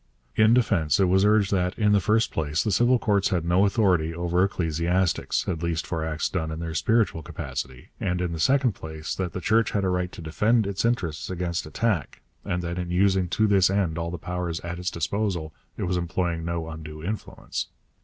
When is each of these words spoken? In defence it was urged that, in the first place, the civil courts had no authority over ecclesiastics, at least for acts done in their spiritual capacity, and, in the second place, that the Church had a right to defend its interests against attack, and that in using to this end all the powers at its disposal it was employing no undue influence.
In 0.35 0.55
defence 0.55 0.99
it 0.99 1.05
was 1.05 1.23
urged 1.25 1.51
that, 1.51 1.77
in 1.77 1.91
the 1.91 1.99
first 1.99 2.31
place, 2.31 2.63
the 2.63 2.71
civil 2.71 2.97
courts 2.97 3.29
had 3.29 3.45
no 3.45 3.67
authority 3.67 4.15
over 4.15 4.43
ecclesiastics, 4.43 5.47
at 5.47 5.61
least 5.61 5.85
for 5.85 6.03
acts 6.03 6.27
done 6.27 6.49
in 6.49 6.57
their 6.59 6.73
spiritual 6.73 7.21
capacity, 7.21 7.89
and, 7.99 8.19
in 8.19 8.31
the 8.31 8.39
second 8.39 8.71
place, 8.71 9.13
that 9.13 9.33
the 9.33 9.39
Church 9.39 9.73
had 9.73 9.83
a 9.83 9.89
right 9.89 10.11
to 10.11 10.19
defend 10.19 10.65
its 10.65 10.85
interests 10.85 11.29
against 11.29 11.67
attack, 11.67 12.23
and 12.43 12.63
that 12.63 12.79
in 12.79 12.89
using 12.89 13.29
to 13.29 13.45
this 13.45 13.69
end 13.69 13.99
all 13.99 14.09
the 14.09 14.17
powers 14.17 14.59
at 14.61 14.79
its 14.79 14.89
disposal 14.89 15.53
it 15.77 15.83
was 15.83 15.97
employing 15.97 16.43
no 16.43 16.67
undue 16.67 17.03
influence. 17.03 17.67